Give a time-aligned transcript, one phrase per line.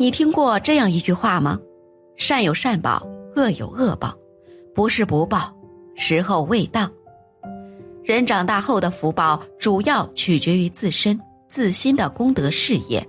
[0.00, 1.60] 你听过这样一句话吗？
[2.16, 3.06] 善有善报，
[3.36, 4.16] 恶有恶报，
[4.74, 5.54] 不是不报，
[5.94, 6.88] 时候未到。
[8.02, 13.06] 人长大后的福报主要取决于自身自心的功德事业，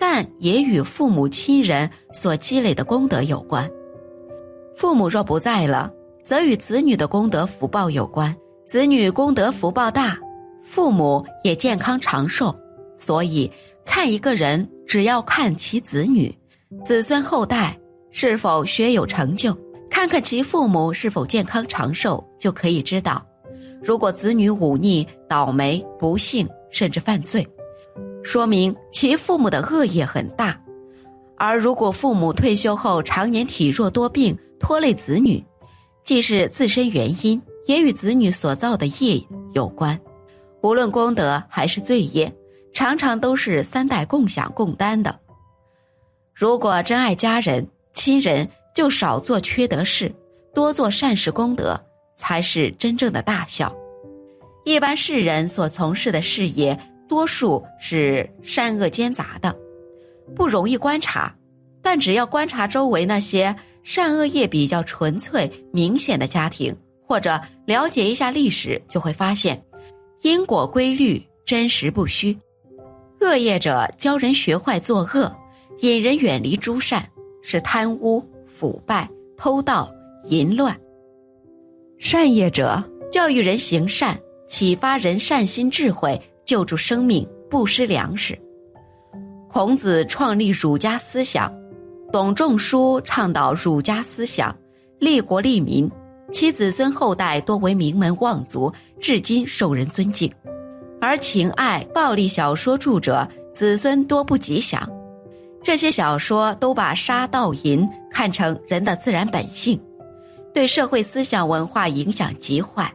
[0.00, 3.70] 但也与父母亲人所积累的功德有关。
[4.74, 5.92] 父母若不在了，
[6.24, 8.34] 则与子女的功德福报有关。
[8.66, 10.18] 子女功德福报大，
[10.62, 12.56] 父母也健康长寿。
[12.94, 13.50] 所以，
[13.84, 16.34] 看一个人，只要看其子女、
[16.82, 17.78] 子孙后代
[18.10, 19.56] 是否学有成就，
[19.90, 23.24] 看看其父母是否健康长寿，就可以知道。
[23.82, 27.46] 如果子女忤逆、倒霉、不幸，甚至犯罪，
[28.22, 30.54] 说明其父母的恶业很大；
[31.36, 35.44] 而如果父母退休后常年体弱多病，拖累子女，
[36.04, 39.20] 既是自身原因，也与子女所造的业
[39.52, 39.98] 有关。
[40.62, 42.32] 无论功德还是罪业，
[42.72, 45.18] 常常都是三代共享共担的。
[46.34, 50.12] 如果真爱家人、亲人，就少做缺德事，
[50.54, 51.80] 多做善事功德。
[52.14, 53.74] 才是真正的大孝。
[54.64, 59.52] 一般世人所从事的事业，多数是善恶兼杂的，
[60.36, 61.34] 不容易观察。
[61.82, 66.72] 但只要观察周围那些善恶业比较纯粹、明显的家庭，
[67.08, 69.60] 或者了解一下历史，就会发现
[70.20, 72.38] 因果规律真实不虚。
[73.22, 75.32] 恶业者教人学坏作恶，
[75.78, 77.08] 引人远离诸善，
[77.40, 79.88] 是贪污、腐败、偷盗、
[80.24, 80.76] 淫乱。
[82.00, 88.36] 善业者教育人行善，启发人善心智慧，救助生命，不失粮食。
[89.48, 91.54] 孔子创立儒家思想，
[92.12, 94.52] 董仲舒倡导儒家思想，
[94.98, 95.88] 利国利民，
[96.32, 100.28] 其子孙后代多为名门望族，至今受人尊敬。
[101.04, 104.88] 而情爱暴力小说著者子孙多不吉祥，
[105.60, 109.78] 这些小说都把杀盗淫看成人的自然本性。
[110.54, 112.94] 对社会思想文化影响极坏，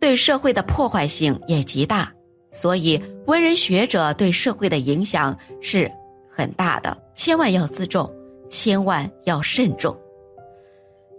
[0.00, 2.12] 对社会的破坏性也极大，
[2.50, 5.88] 所以文人学者对社会的影响是
[6.28, 8.12] 很大的，千万要自重，
[8.50, 9.96] 千万要慎重。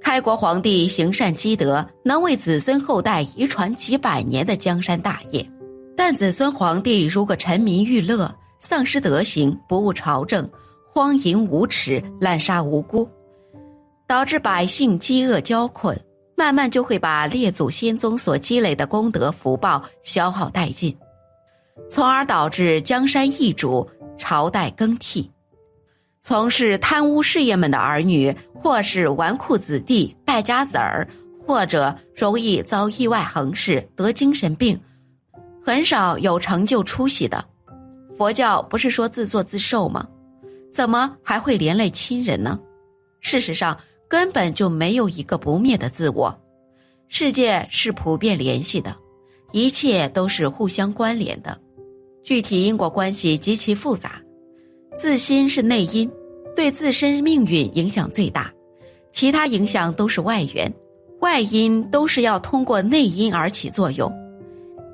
[0.02, 5.50] 开国皇帝行善积德，能为子孙后代遗传几百年的江山大业，
[6.04, 10.50] 但子孙皇帝如果沉迷欲乐，丧失德行，不务朝政，
[10.92, 13.08] 荒淫无耻，滥杀无辜。
[14.08, 15.96] 导致百姓饥饿交困，
[16.36, 20.98] 慢慢就会把列祖先宗所积累的功德福报消耗殆尽，
[21.88, 23.88] 从而导致江山易主、
[24.18, 25.30] 朝代更替。
[26.20, 31.08] 从事贪污事业们的儿女，或是纨绔子弟、败家子儿，
[31.46, 34.76] 或者容易遭意外横事、得精神病，
[35.64, 37.44] 很少有成就出息的。
[38.18, 40.08] 佛教不是说自作自受吗？
[40.74, 42.60] 怎么还会连累亲人呢？
[43.20, 43.78] 事实上。
[44.12, 46.38] 根本就没有一个不灭的自我，
[47.08, 48.94] 世界是普遍联系的，
[49.54, 51.58] 一切都是互相关联的，
[52.22, 54.22] 具体因果关系极其复杂。
[54.98, 56.12] 自心是内因，
[56.58, 58.52] 对自身命运影响最大，
[59.14, 60.70] 其他影响都是外缘，
[61.22, 64.12] 外因都是要通过内因而起作用。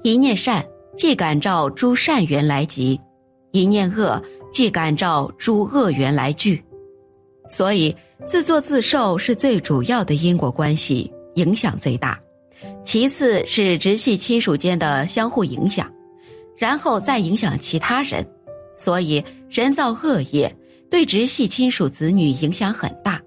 [0.04, 0.66] 一念善，
[0.98, 3.00] 即感召诸善缘来集；
[3.52, 4.22] 一念恶，
[4.54, 6.64] 即感召诸恶缘来聚。
[7.50, 12.20] 所以，自作自受是最主要的因果关系，影响最大。
[12.84, 15.92] 其次是直系亲属间的相互影响，
[16.58, 18.26] 然后再影响其他人。
[18.78, 20.54] 所以，人造恶业
[20.90, 23.22] 对直系亲属子女影响很大。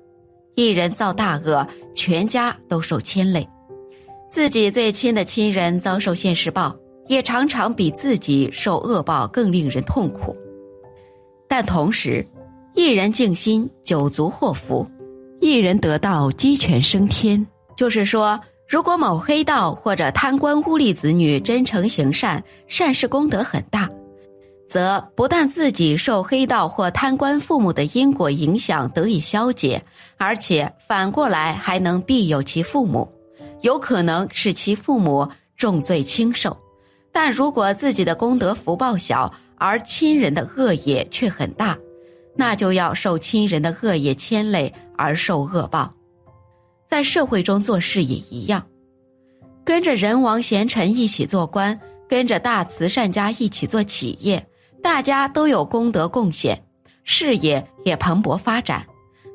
[0.55, 3.47] 一人造大恶，全家都受牵累。
[4.31, 6.75] 自己最亲的亲人遭受现世报，
[7.09, 10.37] 也常常比自己受恶报更令人痛苦。
[11.49, 12.25] 但同时，
[12.77, 14.87] 一人静心，九族祸福；
[15.41, 17.45] 一人得道，鸡犬升天。
[17.77, 23.91] 就是说，如果某黑道或者贪官污吏子女真诚行善，善事功德很大，
[24.69, 29.83] 则不但自己受黑道或贪官父母的因果影响得以消解，
[30.19, 33.11] 而且反过来还能庇佑其父母，
[33.63, 36.57] 有可能使其父母重罪轻受。
[37.13, 41.79] 但如果自己的功德福报小，而亲人的恶业却很大。
[42.37, 45.93] 那就要受亲人的恶业牵累而受恶报，
[46.89, 48.65] 在社会中做事也一样，
[49.65, 51.79] 跟着人王贤臣一起做官，
[52.09, 54.47] 跟着大慈善家一起做企业，
[54.81, 56.65] 大家都有功德贡献，
[57.05, 58.81] 事业也蓬勃发展；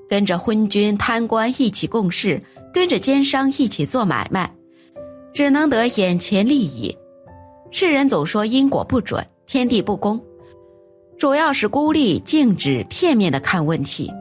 [0.09, 2.41] 跟着昏君贪官一起共事，
[2.75, 4.53] 跟着奸商一起做买卖，
[5.33, 6.93] 只能得眼前利益。
[7.71, 10.21] 世人总说因果不准，天地不公。
[11.17, 14.11] 主要是孤立、静止、片面的看问题。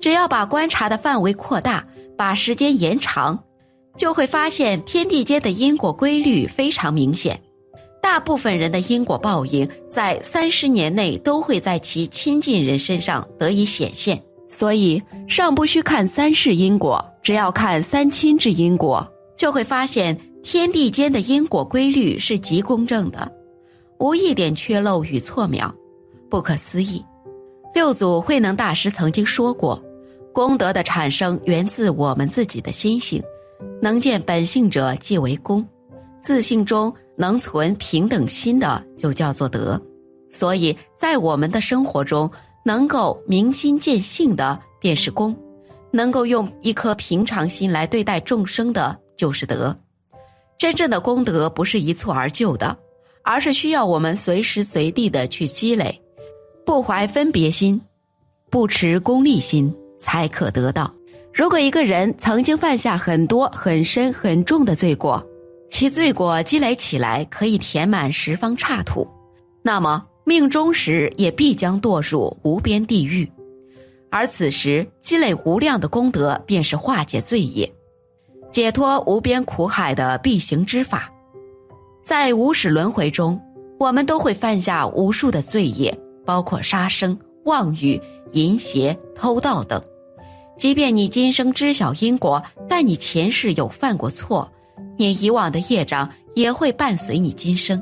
[0.00, 1.84] 只要把观察的范围扩大，
[2.16, 3.42] 把时间延长，
[3.98, 7.42] 就会发现天地间的因果规律非常明显。
[8.00, 14.22] 大部分人的因果报应，在三十年内都会在其亲近人身上得以显现。
[14.48, 19.06] 所以，尚不需看三世因果，只要看三亲之因果，
[19.36, 23.30] 就会发现天地间的因果规律是极公正的，
[23.98, 25.68] 无一点缺漏与错谬，
[26.30, 27.04] 不可思议。
[27.74, 29.82] 六祖慧能大师曾经说过
[30.32, 33.22] ：“功德的产生源自我们自己的心性，
[33.82, 35.66] 能见本性者即为功，
[36.22, 39.80] 自性中。”能存平等心的就叫做德，
[40.30, 42.30] 所以在我们的生活中，
[42.66, 45.36] 能够明心见性的便是功，
[45.92, 49.72] 能够用一颗平常心来对待众生的就是德。
[50.58, 52.76] 真正的功德不是一蹴而就的，
[53.22, 56.02] 而是需要我们随时随地的去积累，
[56.64, 57.80] 不怀分别心，
[58.50, 60.92] 不持功利心，才可得到。
[61.32, 65.24] 如果一个人曾经犯下很多很深很重的罪过，
[65.70, 69.06] 其罪过积累起来，可以填满十方刹土，
[69.62, 73.30] 那么命终时也必将堕入无边地狱。
[74.10, 77.72] 而此时积累无量的功德，便是化解罪业、
[78.52, 81.08] 解脱无边苦海的必行之法。
[82.04, 83.40] 在无始轮回中，
[83.78, 88.00] 我们都会犯下无数的罪业，包括杀生、妄语、
[88.32, 89.80] 淫邪、偷盗等。
[90.58, 94.50] 即便你今生知晓因果，但你前世有犯过错。
[94.98, 97.80] 你以往的业障也会伴随你今生，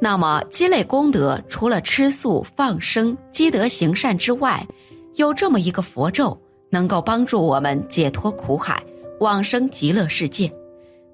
[0.00, 4.66] 那么积累功德，除了吃素、放生、积德行善之外，
[5.14, 6.38] 有这么一个佛咒，
[6.70, 8.82] 能够帮助我们解脱苦海，
[9.20, 10.50] 往生极乐世界，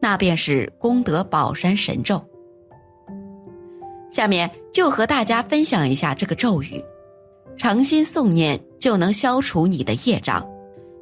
[0.00, 2.20] 那便是功德宝山神咒。
[4.11, 6.84] 下面就和大家分享一下这个咒语，
[7.56, 10.46] 诚心诵念就能消除你的业障，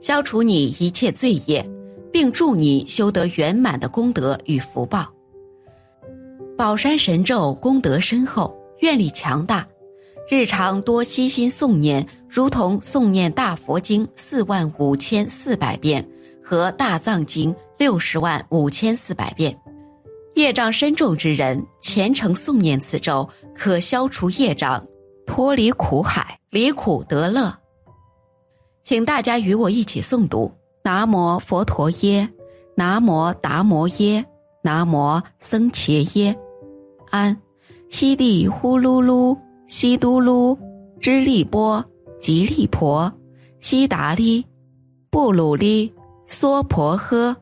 [0.00, 1.68] 消除你一切罪业。
[2.12, 5.06] 并助你修得圆满的功德与福报。
[6.60, 9.66] 宝山神咒功德深厚，愿力强大，
[10.28, 16.06] 日常多悉心诵念，如同诵念大佛经四万五千四百遍
[16.44, 19.58] 和大藏经六十万五千四百遍。
[20.34, 24.86] 业障深重之人，虔诚诵念此咒，可消除业障，
[25.26, 27.56] 脱离苦海，离苦得乐。
[28.84, 30.52] 请大家与我一起诵读。
[30.84, 32.28] 南无佛陀耶，
[32.74, 34.22] 南无达摩耶，
[34.62, 36.36] 南无僧伽耶，
[37.10, 37.36] 安，
[37.88, 39.36] 悉地呼噜噜，
[39.66, 40.56] 悉嘟噜，
[41.00, 41.84] 支利波，
[42.20, 43.12] 吉利婆，
[43.60, 44.44] 悉达利，
[45.10, 45.92] 布鲁利，
[46.26, 47.34] 娑婆诃。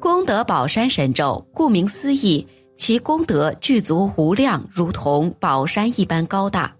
[0.00, 2.46] 功德宝山神咒，顾名思义，
[2.76, 6.74] 其功德具足无量，如同宝山一般高大。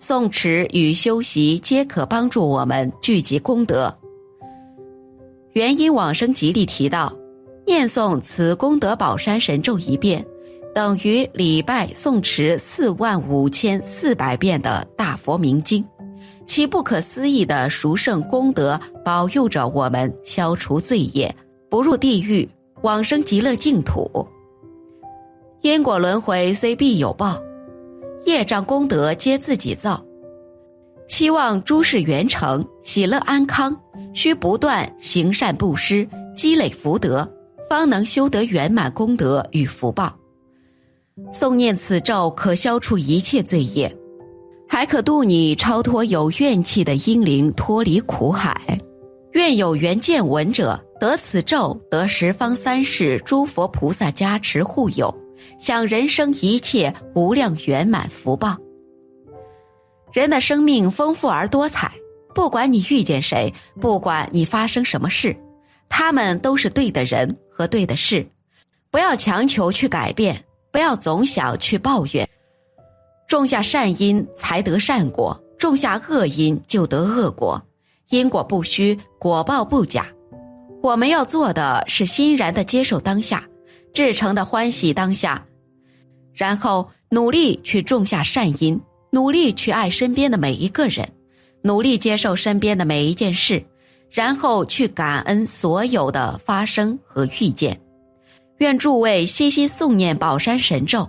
[0.00, 3.92] 诵持与修习皆可帮助我们聚集功德。
[5.54, 7.12] 元因往生集里提到，
[7.66, 10.24] 念诵此功德宝山神咒一遍，
[10.78, 15.84] 等于礼拜诵持四万五千四百遍的大佛明经，
[16.46, 21.34] 其不可思议的殊胜功德，保佑着我们消除罪业，
[21.68, 22.48] 不入地狱，
[22.82, 24.08] 往生极乐净土。
[25.62, 27.36] 因果轮回虽必有报，
[28.24, 30.00] 业障功德皆自己造。
[31.08, 33.76] 希望诸事圆成、喜乐安康，
[34.14, 37.28] 需不断行善布施，积累福德，
[37.68, 40.16] 方能修得圆满功德与福报。
[41.32, 43.94] 诵念此咒，可消除一切罪业，
[44.68, 48.56] 还可度你超脱有怨气的阴灵，脱离苦海。
[49.32, 55.14] 愿有缘见闻者得此咒，得十方三世诸佛菩萨加持护佑，
[55.60, 58.56] 享人生一切无量圆满福报。
[60.12, 61.92] 人的生命丰富而多彩，
[62.34, 65.36] 不管你遇见谁，不管你发生什么事，
[65.90, 68.26] 他们都是对的人和对的事。
[68.90, 70.42] 不要强求去改变，
[70.78, 72.28] 不要总想去抱怨。
[73.26, 77.60] 种下善因才得善果，种下恶因就得恶果。
[78.10, 80.06] 因果不虚，果报不假。
[80.80, 83.44] 我们要做的是欣然的接受当下，
[83.92, 85.44] 至诚的欢喜当下，
[86.32, 88.80] 然后努力去种下善因。
[89.10, 91.04] 努力去爱身边的每一个人，
[91.60, 93.60] 努力接受身边的每一件事，
[94.12, 97.76] 然后去感恩所有的发生和遇见。
[98.58, 101.08] 愿诸位悉心诵念宝山神咒，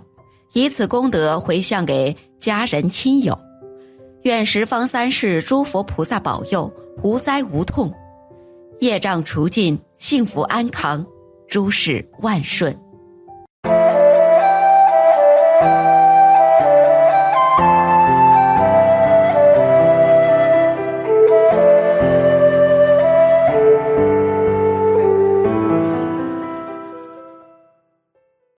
[0.52, 3.36] 以此功德回向给家人亲友。
[4.22, 7.92] 愿十方三世诸佛菩萨保佑，无灾无痛，
[8.80, 11.04] 业障除尽，幸福安康，
[11.48, 12.76] 诸事万顺。